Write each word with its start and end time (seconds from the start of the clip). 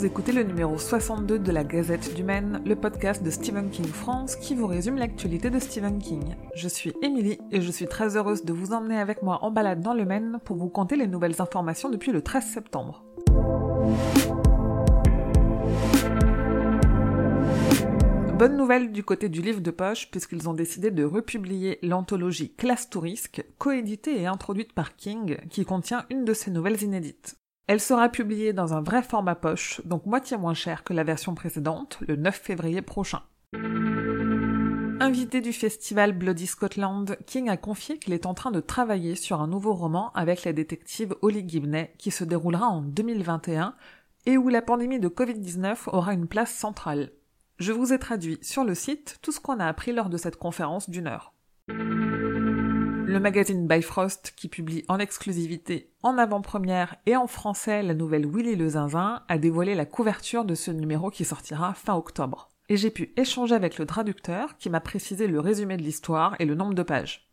vous 0.00 0.06
écoutez 0.06 0.32
le 0.32 0.44
numéro 0.44 0.78
62 0.78 1.40
de 1.40 1.52
la 1.52 1.62
Gazette 1.62 2.14
du 2.14 2.24
Maine, 2.24 2.62
le 2.64 2.74
podcast 2.74 3.22
de 3.22 3.28
Stephen 3.28 3.68
King 3.68 3.84
France 3.84 4.34
qui 4.34 4.54
vous 4.54 4.66
résume 4.66 4.96
l'actualité 4.96 5.50
de 5.50 5.58
Stephen 5.58 5.98
King. 5.98 6.36
Je 6.54 6.68
suis 6.68 6.94
Émilie 7.02 7.38
et 7.50 7.60
je 7.60 7.70
suis 7.70 7.86
très 7.86 8.16
heureuse 8.16 8.46
de 8.46 8.54
vous 8.54 8.72
emmener 8.72 8.96
avec 8.96 9.22
moi 9.22 9.44
en 9.44 9.50
balade 9.50 9.82
dans 9.82 9.92
le 9.92 10.06
Maine 10.06 10.38
pour 10.42 10.56
vous 10.56 10.70
conter 10.70 10.96
les 10.96 11.06
nouvelles 11.06 11.42
informations 11.42 11.90
depuis 11.90 12.12
le 12.12 12.22
13 12.22 12.46
septembre. 12.46 13.04
Bonne 18.38 18.56
nouvelle 18.56 18.92
du 18.92 19.04
côté 19.04 19.28
du 19.28 19.42
livre 19.42 19.60
de 19.60 19.70
poche 19.70 20.10
puisqu'ils 20.10 20.48
ont 20.48 20.54
décidé 20.54 20.90
de 20.90 21.04
republier 21.04 21.78
l'anthologie 21.82 22.54
Classe 22.54 22.88
Tourisque, 22.88 23.44
coéditée 23.58 24.18
et 24.18 24.26
introduite 24.26 24.72
par 24.72 24.96
King, 24.96 25.36
qui 25.50 25.66
contient 25.66 26.06
une 26.08 26.24
de 26.24 26.32
ses 26.32 26.50
nouvelles 26.50 26.82
inédites. 26.82 27.36
Elle 27.66 27.80
sera 27.80 28.08
publiée 28.08 28.52
dans 28.52 28.74
un 28.74 28.80
vrai 28.80 29.02
format 29.02 29.34
poche, 29.34 29.80
donc 29.84 30.06
moitié 30.06 30.36
moins 30.36 30.54
cher 30.54 30.82
que 30.82 30.92
la 30.92 31.04
version 31.04 31.34
précédente, 31.34 31.98
le 32.06 32.16
9 32.16 32.34
février 32.34 32.82
prochain. 32.82 33.22
Invité 35.02 35.40
du 35.40 35.52
festival 35.52 36.12
Bloody 36.12 36.46
Scotland, 36.46 37.16
King 37.26 37.48
a 37.48 37.56
confié 37.56 37.98
qu'il 37.98 38.12
est 38.12 38.26
en 38.26 38.34
train 38.34 38.50
de 38.50 38.60
travailler 38.60 39.14
sur 39.14 39.40
un 39.40 39.46
nouveau 39.46 39.72
roman 39.72 40.12
avec 40.14 40.44
la 40.44 40.52
détective 40.52 41.14
Holly 41.22 41.48
Gibney 41.48 41.90
qui 41.96 42.10
se 42.10 42.22
déroulera 42.22 42.66
en 42.66 42.82
2021 42.82 43.74
et 44.26 44.36
où 44.36 44.48
la 44.48 44.62
pandémie 44.62 45.00
de 45.00 45.08
Covid-19 45.08 45.88
aura 45.92 46.12
une 46.12 46.28
place 46.28 46.52
centrale. 46.52 47.12
Je 47.58 47.72
vous 47.72 47.92
ai 47.92 47.98
traduit 47.98 48.38
sur 48.42 48.64
le 48.64 48.74
site 48.74 49.18
tout 49.22 49.32
ce 49.32 49.40
qu'on 49.40 49.58
a 49.58 49.66
appris 49.66 49.92
lors 49.92 50.10
de 50.10 50.16
cette 50.16 50.36
conférence 50.36 50.90
d'une 50.90 51.06
heure. 51.06 51.32
Le 53.10 53.18
magazine 53.18 53.66
Bifrost, 53.66 54.34
qui 54.36 54.46
publie 54.46 54.84
en 54.86 55.00
exclusivité, 55.00 55.90
en 56.04 56.16
avant-première 56.16 56.94
et 57.06 57.16
en 57.16 57.26
français 57.26 57.82
la 57.82 57.92
nouvelle 57.92 58.24
Willy 58.24 58.54
le 58.54 58.68
Zinzin, 58.68 59.24
a 59.26 59.36
dévoilé 59.36 59.74
la 59.74 59.84
couverture 59.84 60.44
de 60.44 60.54
ce 60.54 60.70
numéro 60.70 61.10
qui 61.10 61.24
sortira 61.24 61.74
fin 61.74 61.96
octobre. 61.96 62.50
Et 62.68 62.76
j'ai 62.76 62.92
pu 62.92 63.12
échanger 63.16 63.56
avec 63.56 63.78
le 63.78 63.86
traducteur 63.86 64.56
qui 64.58 64.70
m'a 64.70 64.78
précisé 64.78 65.26
le 65.26 65.40
résumé 65.40 65.76
de 65.76 65.82
l'histoire 65.82 66.36
et 66.38 66.44
le 66.44 66.54
nombre 66.54 66.74
de 66.74 66.84
pages. 66.84 67.28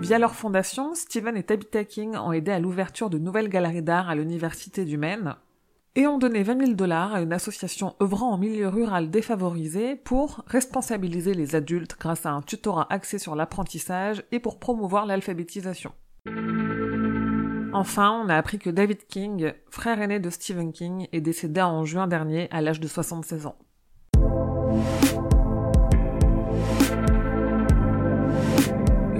Via 0.00 0.18
leur 0.18 0.34
fondation, 0.34 0.96
Steven 0.96 1.36
et 1.36 1.44
Tabitha 1.44 1.84
King 1.84 2.16
ont 2.16 2.32
aidé 2.32 2.50
à 2.50 2.58
l'ouverture 2.58 3.08
de 3.08 3.18
nouvelles 3.18 3.48
galeries 3.48 3.82
d'art 3.82 4.10
à 4.10 4.16
l'Université 4.16 4.84
du 4.84 4.98
Maine, 4.98 5.36
et 5.94 6.06
ont 6.06 6.18
donné 6.18 6.42
20 6.42 6.58
000 6.58 6.72
dollars 6.72 7.14
à 7.14 7.20
une 7.20 7.32
association 7.32 7.94
œuvrant 8.00 8.32
en 8.32 8.38
milieu 8.38 8.68
rural 8.68 9.10
défavorisé 9.10 9.96
pour 9.96 10.42
responsabiliser 10.46 11.34
les 11.34 11.54
adultes 11.54 11.96
grâce 12.00 12.24
à 12.26 12.30
un 12.30 12.42
tutorat 12.42 12.86
axé 12.90 13.18
sur 13.18 13.34
l'apprentissage 13.34 14.24
et 14.32 14.40
pour 14.40 14.58
promouvoir 14.58 15.06
l'alphabétisation. 15.06 15.92
Enfin, 17.74 18.22
on 18.24 18.28
a 18.28 18.36
appris 18.36 18.58
que 18.58 18.70
David 18.70 19.06
King, 19.06 19.52
frère 19.70 20.00
aîné 20.00 20.20
de 20.20 20.30
Stephen 20.30 20.72
King, 20.72 21.08
est 21.12 21.20
décédé 21.20 21.62
en 21.62 21.84
juin 21.84 22.06
dernier 22.06 22.48
à 22.50 22.60
l'âge 22.60 22.80
de 22.80 22.88
76 22.88 23.46
ans. 23.46 23.56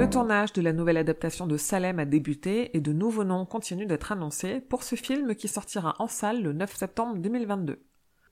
Le 0.02 0.10
tournage 0.10 0.52
de 0.52 0.62
la 0.62 0.72
nouvelle 0.72 0.96
adaptation 0.96 1.46
de 1.46 1.56
Salem 1.56 2.00
a 2.00 2.04
débuté 2.04 2.76
et 2.76 2.80
de 2.80 2.92
nouveaux 2.92 3.22
noms 3.22 3.46
continuent 3.46 3.86
d'être 3.86 4.10
annoncés 4.10 4.60
pour 4.60 4.82
ce 4.82 4.96
film 4.96 5.36
qui 5.36 5.46
sortira 5.46 5.94
en 6.00 6.08
salle 6.08 6.42
le 6.42 6.52
9 6.52 6.74
septembre 6.76 7.18
2022. 7.18 7.78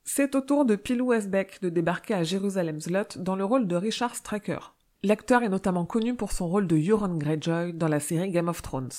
C'est 0.03 0.35
au 0.35 0.41
tour 0.41 0.65
de 0.65 0.75
Pilou 0.75 1.13
Esbeck 1.13 1.63
de 1.63 1.69
débarquer 1.69 2.15
à 2.15 2.25
Jérusalem's 2.25 2.91
Lot 2.91 3.19
dans 3.19 3.37
le 3.37 3.45
rôle 3.45 3.69
de 3.69 3.77
Richard 3.77 4.17
Straker. 4.17 4.75
L'acteur 5.05 5.45
est 5.45 5.49
notamment 5.49 5.87
connu 5.87 6.17
pour 6.17 6.33
son 6.33 6.49
rôle 6.49 6.67
de 6.67 6.77
Euron 6.77 7.17
Greyjoy 7.17 7.73
dans 7.73 7.87
la 7.87 8.01
série 8.01 8.33
Game 8.33 8.49
of 8.49 8.63
Thrones. 8.63 8.91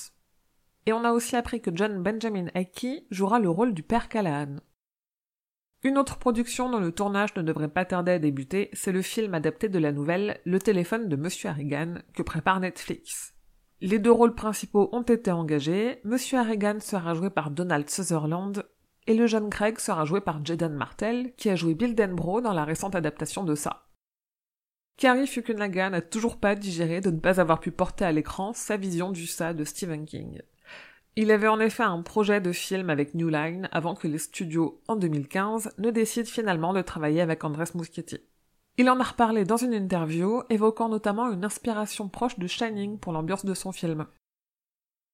Et 0.86 0.94
on 0.94 1.04
a 1.04 1.12
aussi 1.12 1.36
appris 1.36 1.60
que 1.60 1.70
John 1.74 2.02
Benjamin 2.02 2.46
Hickey 2.54 3.04
jouera 3.10 3.38
le 3.38 3.50
rôle 3.50 3.74
du 3.74 3.82
père 3.82 4.08
Callahan. 4.08 4.56
Une 5.84 5.98
autre 5.98 6.18
production 6.18 6.70
dont 6.70 6.78
le 6.78 6.92
tournage 6.92 7.34
ne 7.34 7.42
devrait 7.42 7.68
pas 7.68 7.84
tarder 7.84 8.12
à 8.12 8.18
débuter, 8.20 8.70
c'est 8.72 8.92
le 8.92 9.02
film 9.02 9.34
adapté 9.34 9.68
de 9.68 9.80
la 9.80 9.90
nouvelle 9.90 10.40
Le 10.44 10.60
téléphone 10.60 11.08
de 11.08 11.16
Monsieur 11.16 11.48
Harrigan 11.48 11.94
que 12.14 12.22
prépare 12.22 12.60
Netflix. 12.60 13.34
Les 13.80 13.98
deux 13.98 14.12
rôles 14.12 14.36
principaux 14.36 14.88
ont 14.92 15.02
été 15.02 15.32
engagés, 15.32 15.98
Monsieur 16.04 16.38
Harrigan 16.38 16.78
sera 16.78 17.14
joué 17.14 17.30
par 17.30 17.50
Donald 17.50 17.90
Sutherland 17.90 18.64
et 19.08 19.14
le 19.14 19.26
jeune 19.26 19.50
Craig 19.50 19.80
sera 19.80 20.04
joué 20.04 20.20
par 20.20 20.44
Jaden 20.44 20.72
Martell 20.72 21.34
qui 21.34 21.50
a 21.50 21.56
joué 21.56 21.74
Bill 21.74 21.96
Denbrough 21.96 22.42
dans 22.42 22.52
la 22.52 22.64
récente 22.64 22.94
adaptation 22.94 23.42
de 23.42 23.56
ça. 23.56 23.88
Carrie 24.98 25.26
Fukunaga 25.26 25.90
n'a 25.90 26.00
toujours 26.00 26.38
pas 26.38 26.54
digéré 26.54 27.00
de 27.00 27.10
ne 27.10 27.18
pas 27.18 27.40
avoir 27.40 27.58
pu 27.58 27.72
porter 27.72 28.04
à 28.04 28.12
l'écran 28.12 28.52
sa 28.52 28.76
vision 28.76 29.10
du 29.10 29.26
ça 29.26 29.52
de 29.52 29.64
Stephen 29.64 30.06
King. 30.06 30.42
Il 31.14 31.30
avait 31.30 31.48
en 31.48 31.60
effet 31.60 31.82
un 31.82 32.00
projet 32.00 32.40
de 32.40 32.52
film 32.52 32.88
avec 32.88 33.14
New 33.14 33.28
Line 33.28 33.68
avant 33.70 33.94
que 33.94 34.08
les 34.08 34.16
studios, 34.16 34.80
en 34.88 34.96
2015, 34.96 35.74
ne 35.76 35.90
décident 35.90 36.28
finalement 36.28 36.72
de 36.72 36.80
travailler 36.80 37.20
avec 37.20 37.44
Andrés 37.44 37.66
Muschietti. 37.74 38.20
Il 38.78 38.88
en 38.88 38.98
a 38.98 39.02
reparlé 39.02 39.44
dans 39.44 39.58
une 39.58 39.74
interview, 39.74 40.42
évoquant 40.48 40.88
notamment 40.88 41.30
une 41.30 41.44
inspiration 41.44 42.08
proche 42.08 42.38
de 42.38 42.46
Shining 42.46 42.98
pour 42.98 43.12
l'ambiance 43.12 43.44
de 43.44 43.52
son 43.52 43.72
film. 43.72 44.06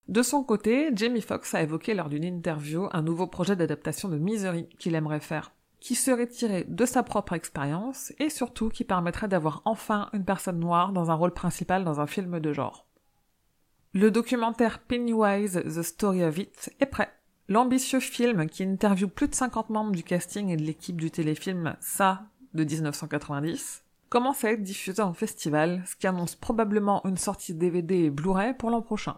De 0.07 0.23
son 0.23 0.45
côté, 0.45 0.91
Jamie 0.95 1.21
Foxx 1.21 1.53
a 1.55 1.63
évoqué 1.63 1.95
lors 1.95 2.09
d'une 2.09 2.23
interview 2.23 2.89
un 2.93 3.03
nouveau 3.03 3.27
projet 3.27 3.57
d'adaptation 3.57 4.09
de 4.09 4.19
Misery 4.19 4.69
qu'il 4.79 4.95
aimerait 4.95 5.19
faire, 5.19 5.51
qui 5.81 5.97
serait 5.97 6.29
tiré 6.29 6.65
de 6.69 6.87
sa 6.87 7.03
propre 7.03 7.33
expérience 7.33 8.13
et 8.21 8.31
surtout 8.31 8.69
qui 8.69 8.85
permettrait 8.85 9.29
d'avoir 9.29 9.63
enfin 9.65 10.11
une 10.13 10.25
personne 10.25 10.61
noire 10.61 10.93
dans 10.93 11.11
un 11.11 11.15
rôle 11.15 11.35
principal 11.35 11.83
dans 11.83 12.01
un 12.01 12.07
film 12.07 12.39
de 12.39 12.53
genre. 12.53 12.88
Le 14.01 14.13
documentaire 14.13 14.79
Pennywise 14.79 15.61
The 15.65 15.83
Story 15.83 16.23
of 16.23 16.39
It 16.39 16.73
est 16.79 16.87
prêt. 16.87 17.11
L'ambitieux 17.49 17.99
film 17.99 18.47
qui 18.47 18.63
interviewe 18.63 19.09
plus 19.09 19.27
de 19.27 19.35
50 19.35 19.71
membres 19.71 19.91
du 19.91 20.05
casting 20.05 20.51
et 20.51 20.57
de 20.57 20.63
l'équipe 20.63 21.01
du 21.01 21.11
téléfilm 21.11 21.75
Ça 21.81 22.27
de 22.55 22.63
1990 22.63 23.83
commence 24.09 24.45
à 24.45 24.53
être 24.53 24.63
diffusé 24.63 25.03
en 25.03 25.15
festival, 25.15 25.83
ce 25.85 25.97
qui 25.97 26.07
annonce 26.07 26.37
probablement 26.37 27.05
une 27.07 27.17
sortie 27.17 27.55
DVD 27.55 28.05
et 28.05 28.11
Blu-ray 28.11 28.55
pour 28.55 28.71
l'an 28.71 28.83
prochain. 28.83 29.17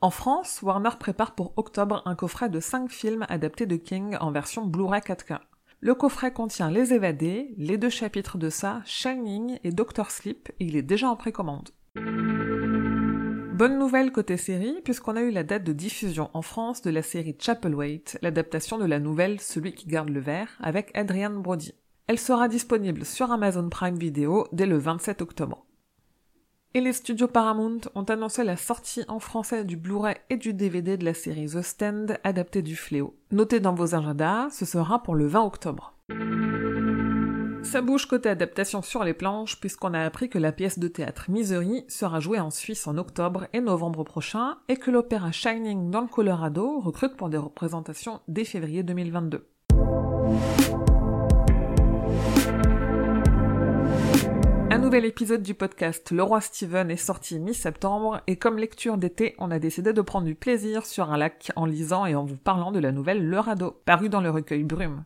En 0.00 0.10
France, 0.10 0.62
Warner 0.62 0.90
prépare 1.00 1.34
pour 1.34 1.52
octobre 1.56 2.02
un 2.04 2.14
coffret 2.14 2.48
de 2.48 2.60
5 2.60 2.88
films 2.88 3.26
adaptés 3.28 3.66
de 3.66 3.74
King 3.74 4.16
en 4.20 4.30
version 4.30 4.64
Blu-ray 4.64 5.00
4K. 5.00 5.40
Le 5.80 5.94
coffret 5.96 6.32
contient 6.32 6.70
Les 6.70 6.94
Évadés, 6.94 7.52
les 7.58 7.78
deux 7.78 7.90
chapitres 7.90 8.38
de 8.38 8.48
ça, 8.48 8.82
Shining 8.84 9.58
et 9.64 9.72
Doctor 9.72 10.12
Sleep, 10.12 10.50
et 10.60 10.66
il 10.66 10.76
est 10.76 10.82
déjà 10.82 11.10
en 11.10 11.16
précommande. 11.16 11.70
Bonne 13.56 13.78
nouvelle 13.78 14.12
côté 14.12 14.36
série, 14.36 14.82
puisqu'on 14.84 15.16
a 15.16 15.22
eu 15.22 15.30
la 15.30 15.42
date 15.42 15.64
de 15.64 15.72
diffusion 15.72 16.28
en 16.34 16.42
France 16.42 16.82
de 16.82 16.90
la 16.90 17.00
série 17.00 17.34
Chapelwaite, 17.38 18.18
l'adaptation 18.20 18.76
de 18.76 18.84
la 18.84 19.00
nouvelle 19.00 19.40
Celui 19.40 19.72
qui 19.72 19.86
garde 19.86 20.10
le 20.10 20.20
verre, 20.20 20.58
avec 20.60 20.90
Adrian 20.94 21.30
Brody. 21.30 21.72
Elle 22.06 22.18
sera 22.18 22.48
disponible 22.48 23.06
sur 23.06 23.32
Amazon 23.32 23.70
Prime 23.70 23.96
Video 23.96 24.46
dès 24.52 24.66
le 24.66 24.76
27 24.76 25.22
octobre. 25.22 25.64
Et 26.74 26.82
les 26.82 26.92
studios 26.92 27.28
Paramount 27.28 27.80
ont 27.94 28.02
annoncé 28.02 28.44
la 28.44 28.58
sortie 28.58 29.04
en 29.08 29.20
français 29.20 29.64
du 29.64 29.78
Blu-ray 29.78 30.16
et 30.28 30.36
du 30.36 30.52
DVD 30.52 30.98
de 30.98 31.06
la 31.06 31.14
série 31.14 31.46
The 31.46 31.62
Stand 31.62 32.18
adaptée 32.24 32.60
du 32.60 32.76
Fléau. 32.76 33.16
Notez 33.30 33.60
dans 33.60 33.74
vos 33.74 33.94
agendas, 33.94 34.50
ce 34.50 34.66
sera 34.66 35.02
pour 35.02 35.14
le 35.14 35.28
20 35.28 35.42
octobre. 35.42 35.94
Ça 37.66 37.82
bouge 37.82 38.06
côté 38.06 38.28
adaptation 38.28 38.80
sur 38.80 39.02
les 39.02 39.12
planches, 39.12 39.58
puisqu'on 39.58 39.92
a 39.92 40.00
appris 40.00 40.28
que 40.28 40.38
la 40.38 40.52
pièce 40.52 40.78
de 40.78 40.86
théâtre 40.86 41.26
Misery 41.28 41.84
sera 41.88 42.20
jouée 42.20 42.38
en 42.38 42.50
Suisse 42.50 42.86
en 42.86 42.96
octobre 42.96 43.48
et 43.52 43.60
novembre 43.60 44.04
prochain, 44.04 44.56
et 44.68 44.76
que 44.76 44.92
l'opéra 44.92 45.32
Shining 45.32 45.90
dans 45.90 46.00
le 46.00 46.06
Colorado 46.06 46.78
recrute 46.78 47.16
pour 47.16 47.28
des 47.28 47.36
représentations 47.36 48.20
dès 48.28 48.44
février 48.44 48.84
2022. 48.84 49.48
Un 54.70 54.78
nouvel 54.78 55.04
épisode 55.04 55.42
du 55.42 55.54
podcast 55.54 56.12
Le 56.12 56.22
Roi 56.22 56.40
Steven 56.40 56.88
est 56.90 56.96
sorti 56.96 57.40
mi-septembre 57.40 58.22
et 58.28 58.36
comme 58.36 58.58
lecture 58.58 58.96
d'été, 58.96 59.34
on 59.38 59.50
a 59.50 59.58
décidé 59.58 59.92
de 59.92 60.00
prendre 60.02 60.26
du 60.26 60.36
plaisir 60.36 60.86
sur 60.86 61.12
un 61.12 61.16
lac 61.16 61.50
en 61.56 61.66
lisant 61.66 62.06
et 62.06 62.14
en 62.14 62.24
vous 62.24 62.36
parlant 62.36 62.70
de 62.70 62.78
la 62.78 62.92
nouvelle 62.92 63.28
Le 63.28 63.40
Radeau, 63.40 63.82
parue 63.84 64.08
dans 64.08 64.20
le 64.20 64.30
recueil 64.30 64.62
Brume. 64.62 65.04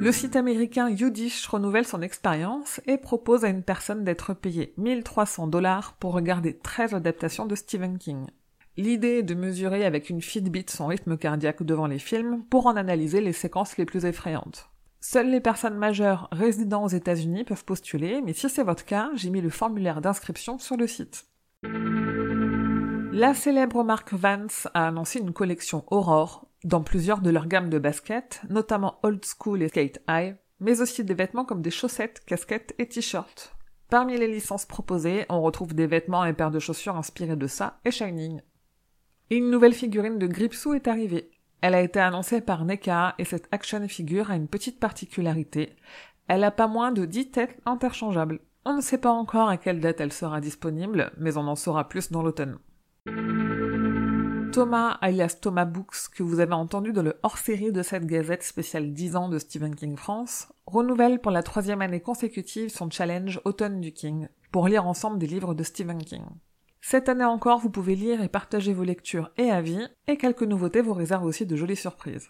Le 0.00 0.12
site 0.12 0.36
américain 0.36 0.88
Youdish 0.88 1.44
renouvelle 1.48 1.84
son 1.84 2.02
expérience 2.02 2.80
et 2.86 2.98
propose 2.98 3.44
à 3.44 3.48
une 3.48 3.64
personne 3.64 4.04
d'être 4.04 4.32
payée 4.32 4.72
1300 4.76 5.48
dollars 5.48 5.96
pour 5.98 6.12
regarder 6.12 6.56
13 6.56 6.94
adaptations 6.94 7.46
de 7.46 7.56
Stephen 7.56 7.98
King. 7.98 8.28
L'idée 8.76 9.18
est 9.18 9.22
de 9.24 9.34
mesurer 9.34 9.84
avec 9.84 10.08
une 10.08 10.22
Fitbit 10.22 10.66
son 10.68 10.86
rythme 10.86 11.16
cardiaque 11.16 11.64
devant 11.64 11.88
les 11.88 11.98
films 11.98 12.44
pour 12.48 12.66
en 12.66 12.76
analyser 12.76 13.20
les 13.20 13.32
séquences 13.32 13.76
les 13.76 13.86
plus 13.86 14.04
effrayantes. 14.04 14.70
Seules 15.00 15.30
les 15.30 15.40
personnes 15.40 15.76
majeures 15.76 16.28
résidant 16.30 16.84
aux 16.84 16.88
États-Unis 16.88 17.42
peuvent 17.42 17.64
postuler, 17.64 18.22
mais 18.24 18.34
si 18.34 18.48
c'est 18.48 18.62
votre 18.62 18.84
cas, 18.84 19.10
j'ai 19.14 19.30
mis 19.30 19.40
le 19.40 19.50
formulaire 19.50 20.00
d'inscription 20.00 20.60
sur 20.60 20.76
le 20.76 20.86
site. 20.86 21.26
La 23.12 23.34
célèbre 23.34 23.82
marque 23.82 24.12
Vance 24.12 24.68
a 24.74 24.86
annoncé 24.86 25.18
une 25.18 25.32
collection 25.32 25.84
Aurore 25.88 26.47
dans 26.64 26.82
plusieurs 26.82 27.20
de 27.20 27.30
leurs 27.30 27.46
gammes 27.46 27.70
de 27.70 27.78
baskets, 27.78 28.42
notamment 28.48 28.98
Old 29.02 29.24
School 29.24 29.62
et 29.62 29.68
Skate 29.68 30.00
High, 30.08 30.36
mais 30.60 30.80
aussi 30.80 31.04
des 31.04 31.14
vêtements 31.14 31.44
comme 31.44 31.62
des 31.62 31.70
chaussettes, 31.70 32.22
casquettes 32.26 32.74
et 32.78 32.88
t-shirts. 32.88 33.54
Parmi 33.90 34.18
les 34.18 34.28
licences 34.28 34.66
proposées, 34.66 35.24
on 35.28 35.40
retrouve 35.40 35.74
des 35.74 35.86
vêtements 35.86 36.24
et 36.24 36.32
paires 36.32 36.50
de 36.50 36.58
chaussures 36.58 36.96
inspirés 36.96 37.36
de 37.36 37.46
ça 37.46 37.80
et 37.84 37.90
Shining. 37.90 38.42
Une 39.30 39.50
nouvelle 39.50 39.74
figurine 39.74 40.18
de 40.18 40.26
Gripsou 40.26 40.74
est 40.74 40.88
arrivée. 40.88 41.30
Elle 41.60 41.74
a 41.74 41.82
été 41.82 41.98
annoncée 41.98 42.40
par 42.40 42.64
NECA 42.64 43.14
et 43.18 43.24
cette 43.24 43.48
action 43.50 43.86
figure 43.88 44.30
a 44.30 44.36
une 44.36 44.48
petite 44.48 44.78
particularité. 44.78 45.76
Elle 46.28 46.44
a 46.44 46.50
pas 46.50 46.66
moins 46.66 46.92
de 46.92 47.04
10 47.04 47.30
têtes 47.30 47.58
interchangeables. 47.64 48.40
On 48.64 48.74
ne 48.74 48.80
sait 48.80 48.98
pas 48.98 49.10
encore 49.10 49.48
à 49.48 49.56
quelle 49.56 49.80
date 49.80 50.00
elle 50.00 50.12
sera 50.12 50.40
disponible, 50.40 51.10
mais 51.16 51.36
on 51.36 51.46
en 51.48 51.56
saura 51.56 51.88
plus 51.88 52.12
dans 52.12 52.22
l'automne. 52.22 52.58
Thomas, 54.52 54.98
alias 55.00 55.38
Thomas 55.40 55.66
Books, 55.66 56.08
que 56.14 56.22
vous 56.22 56.40
avez 56.40 56.54
entendu 56.54 56.92
dans 56.92 57.02
le 57.02 57.16
hors-série 57.22 57.70
de 57.70 57.82
cette 57.82 58.06
gazette 58.06 58.42
spéciale 58.42 58.92
10 58.92 59.16
ans 59.16 59.28
de 59.28 59.38
Stephen 59.38 59.74
King 59.74 59.96
France, 59.96 60.48
renouvelle 60.66 61.20
pour 61.20 61.30
la 61.30 61.42
troisième 61.42 61.82
année 61.82 62.00
consécutive 62.00 62.70
son 62.70 62.90
challenge 62.90 63.40
Automne 63.44 63.80
du 63.80 63.92
King, 63.92 64.28
pour 64.50 64.68
lire 64.68 64.86
ensemble 64.86 65.18
des 65.18 65.26
livres 65.26 65.54
de 65.54 65.62
Stephen 65.62 66.02
King. 66.02 66.24
Cette 66.80 67.08
année 67.08 67.24
encore, 67.24 67.58
vous 67.58 67.70
pouvez 67.70 67.94
lire 67.94 68.22
et 68.22 68.28
partager 68.28 68.72
vos 68.72 68.84
lectures 68.84 69.30
et 69.36 69.50
avis, 69.50 69.86
et 70.06 70.16
quelques 70.16 70.42
nouveautés 70.42 70.80
vous 70.80 70.94
réservent 70.94 71.26
aussi 71.26 71.44
de 71.44 71.56
jolies 71.56 71.76
surprises. 71.76 72.28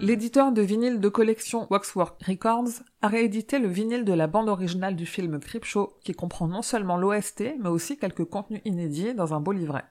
L'éditeur 0.00 0.52
de 0.52 0.62
vinyle 0.62 1.00
de 1.00 1.08
collection 1.08 1.66
Waxwork 1.70 2.22
Records 2.24 2.82
a 3.02 3.08
réédité 3.08 3.58
le 3.58 3.66
vinyle 3.66 4.04
de 4.04 4.12
la 4.12 4.28
bande 4.28 4.48
originale 4.48 4.94
du 4.94 5.06
film 5.06 5.40
Creepshow, 5.40 5.94
qui 6.04 6.12
comprend 6.12 6.46
non 6.46 6.62
seulement 6.62 6.96
l'OST, 6.96 7.56
mais 7.58 7.68
aussi 7.68 7.98
quelques 7.98 8.24
contenus 8.24 8.62
inédits 8.64 9.14
dans 9.14 9.34
un 9.34 9.40
beau 9.40 9.50
livret. 9.50 9.84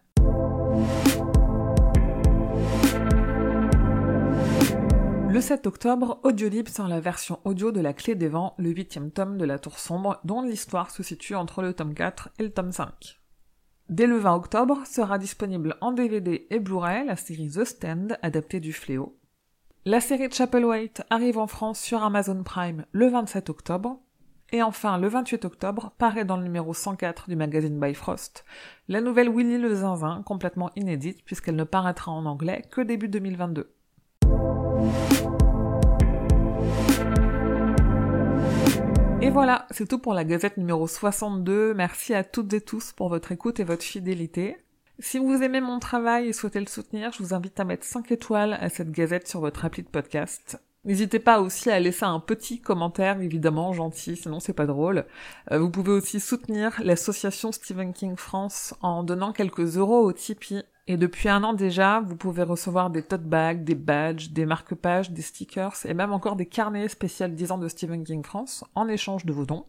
Le 5.29 5.41
7 5.41 5.67
octobre, 5.67 6.19
Audiolib 6.23 6.67
sort 6.67 6.87
la 6.87 6.99
version 6.99 7.39
audio 7.43 7.71
de 7.71 7.79
La 7.79 7.93
Clé 7.93 8.15
des 8.15 8.27
Vents, 8.27 8.55
le 8.57 8.71
huitième 8.71 9.11
tome 9.11 9.37
de 9.37 9.45
La 9.45 9.59
Tour 9.59 9.77
Sombre, 9.77 10.19
dont 10.23 10.41
l'histoire 10.41 10.89
se 10.89 11.03
situe 11.03 11.35
entre 11.35 11.61
le 11.61 11.73
tome 11.73 11.93
4 11.93 12.29
et 12.39 12.43
le 12.43 12.49
tome 12.49 12.71
5. 12.71 13.19
Dès 13.89 14.07
le 14.07 14.17
20 14.17 14.33
octobre, 14.33 14.81
sera 14.87 15.19
disponible 15.19 15.77
en 15.79 15.91
DVD 15.91 16.47
et 16.49 16.59
Blu-ray 16.59 17.05
la 17.05 17.15
série 17.15 17.51
The 17.51 17.65
Stand, 17.65 18.17
adaptée 18.23 18.59
du 18.59 18.73
Fléau. 18.73 19.17
La 19.85 20.01
série 20.01 20.31
Chapel 20.31 20.65
arrive 21.11 21.37
en 21.37 21.47
France 21.47 21.79
sur 21.79 22.03
Amazon 22.03 22.41
Prime 22.43 22.85
le 22.91 23.07
27 23.07 23.49
octobre. 23.49 23.99
Et 24.53 24.63
enfin, 24.63 24.97
le 24.97 25.09
28 25.09 25.43
octobre, 25.43 25.91
paraît 25.97 26.23
dans 26.23 26.37
le 26.37 26.43
numéro 26.43 26.73
104 26.73 27.27
du 27.27 27.35
magazine 27.35 27.79
Bifrost, 27.79 28.45
la 28.87 29.01
nouvelle 29.01 29.29
Willy 29.29 29.57
le 29.57 29.75
Zinzin, 29.75 30.23
complètement 30.25 30.71
inédite 30.77 31.23
puisqu'elle 31.25 31.57
ne 31.57 31.65
paraîtra 31.65 32.11
en 32.11 32.25
anglais 32.25 32.63
que 32.71 32.79
début 32.79 33.09
2022. 33.09 33.73
Et 39.19 39.29
voilà, 39.29 39.67
c'est 39.71 39.87
tout 39.87 39.99
pour 39.99 40.13
la 40.13 40.23
gazette 40.23 40.55
numéro 40.55 40.87
62. 40.87 41.73
Merci 41.73 42.13
à 42.13 42.23
toutes 42.23 42.53
et 42.53 42.61
tous 42.61 42.93
pour 42.93 43.09
votre 43.09 43.33
écoute 43.33 43.59
et 43.59 43.65
votre 43.65 43.83
fidélité. 43.83 44.55
Si 44.99 45.19
vous 45.19 45.43
aimez 45.43 45.59
mon 45.59 45.79
travail 45.79 46.27
et 46.29 46.33
souhaitez 46.33 46.61
le 46.61 46.67
soutenir, 46.67 47.11
je 47.11 47.21
vous 47.21 47.33
invite 47.33 47.59
à 47.59 47.65
mettre 47.65 47.83
5 47.83 48.11
étoiles 48.13 48.53
à 48.53 48.69
cette 48.69 48.91
gazette 48.91 49.27
sur 49.27 49.41
votre 49.41 49.65
appli 49.65 49.83
de 49.83 49.89
podcast. 49.89 50.61
N'hésitez 50.87 51.19
pas 51.19 51.41
aussi 51.41 51.69
à 51.69 51.81
laisser 51.81 52.05
un 52.05 52.21
petit 52.21 52.61
commentaire, 52.61 53.19
évidemment, 53.21 53.73
gentil, 53.73 54.15
sinon 54.15 54.39
c'est 54.39 54.53
pas 54.53 54.65
drôle. 54.65 55.05
Euh, 55.51 55.59
vous 55.59 55.69
pouvez 55.69 55.91
aussi 55.91 56.21
soutenir 56.21 56.79
l'association 56.81 57.51
Stephen 57.51 57.91
King 57.91 58.15
France 58.15 58.73
en 58.81 59.03
donnant 59.03 59.33
quelques 59.33 59.75
euros 59.75 59.99
au 59.99 60.13
Tipeee. 60.13 60.63
Et 60.87 60.95
depuis 60.95 61.27
un 61.27 61.43
an 61.43 61.51
déjà, 61.51 61.99
vous 61.99 62.15
pouvez 62.15 62.43
recevoir 62.43 62.89
des 62.89 63.03
tote 63.03 63.25
bags, 63.25 63.65
des 63.65 63.75
badges, 63.75 64.31
des 64.31 64.45
marque-pages, 64.45 65.11
des 65.11 65.21
stickers 65.21 65.75
et 65.83 65.93
même 65.93 66.13
encore 66.13 66.37
des 66.37 66.45
carnets 66.45 66.87
spéciaux 66.87 67.27
10 67.27 67.51
ans 67.51 67.57
de 67.57 67.67
Stephen 67.67 68.05
King 68.05 68.23
France 68.23 68.63
en 68.73 68.87
échange 68.87 69.25
de 69.25 69.33
vos 69.33 69.45
dons. 69.45 69.65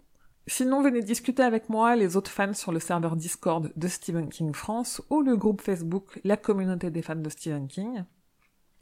Sinon, 0.47 0.83
venez 0.83 1.03
discuter 1.03 1.43
avec 1.43 1.69
moi, 1.69 1.97
les 1.97 2.17
autres 2.17 2.31
fans 2.31 2.55
sur 2.55 2.71
le 2.71 2.79
serveur 2.79 3.17
Discord 3.17 3.73
de 3.75 3.89
Stephen 3.89 4.29
King 4.29 4.55
France 4.55 5.03
ou 5.11 5.23
le 5.23 5.37
groupe 5.37 5.63
Facebook 5.63 6.21
La 6.23 6.37
communauté 6.37 6.93
des 6.93 7.03
fans 7.03 7.17
de 7.17 7.29
Stephen 7.29 7.67
King. 7.67 8.05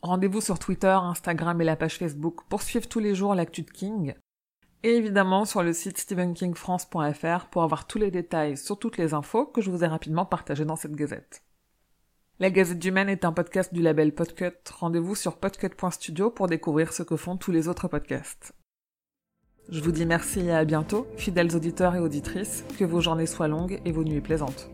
Rendez-vous 0.02 0.40
sur 0.40 0.58
Twitter, 0.58 0.88
Instagram 0.88 1.60
et 1.60 1.64
la 1.64 1.76
page 1.76 1.98
Facebook 1.98 2.40
pour 2.48 2.62
suivre 2.62 2.88
tous 2.88 3.00
les 3.00 3.14
jours 3.14 3.34
l'actu 3.34 3.62
de 3.62 3.70
King. 3.70 4.14
Et 4.82 4.96
évidemment 4.96 5.44
sur 5.44 5.62
le 5.62 5.72
site 5.72 5.98
stephenkingfrance.fr 5.98 7.46
pour 7.50 7.62
avoir 7.62 7.86
tous 7.86 7.98
les 7.98 8.10
détails 8.10 8.56
sur 8.56 8.78
toutes 8.78 8.98
les 8.98 9.14
infos 9.14 9.46
que 9.46 9.60
je 9.60 9.70
vous 9.70 9.82
ai 9.82 9.86
rapidement 9.86 10.26
partagées 10.26 10.64
dans 10.64 10.76
cette 10.76 10.94
gazette. 10.94 11.42
La 12.38 12.50
Gazette 12.50 12.78
du 12.78 12.92
Maine 12.92 13.08
est 13.08 13.24
un 13.24 13.32
podcast 13.32 13.72
du 13.72 13.80
label 13.80 14.14
Podcut. 14.14 14.52
Rendez-vous 14.78 15.14
sur 15.14 15.38
podcut.studio 15.38 16.30
pour 16.30 16.48
découvrir 16.48 16.92
ce 16.92 17.02
que 17.02 17.16
font 17.16 17.38
tous 17.38 17.50
les 17.50 17.66
autres 17.66 17.88
podcasts. 17.88 18.52
Je 19.70 19.80
vous 19.80 19.90
dis 19.90 20.04
merci 20.04 20.40
et 20.40 20.52
à 20.52 20.64
bientôt, 20.66 21.06
fidèles 21.16 21.56
auditeurs 21.56 21.94
et 21.94 21.98
auditrices, 21.98 22.64
que 22.78 22.84
vos 22.84 23.00
journées 23.00 23.26
soient 23.26 23.48
longues 23.48 23.80
et 23.86 23.90
vos 23.90 24.04
nuits 24.04 24.20
plaisantes. 24.20 24.68